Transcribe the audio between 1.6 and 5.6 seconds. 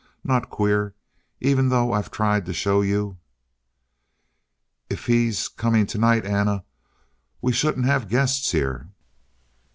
though I've tried to show you" "If he he's